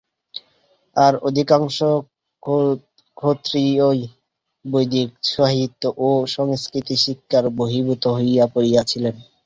[0.95, 1.77] আর অধিকাংশ
[3.17, 4.01] ক্ষত্রিয়ই
[4.65, 9.15] বৈদিক সাহিত্য ও সংস্কৃত শিক্ষার বহির্ভূত হইয়া পড়িয়াছিলেন।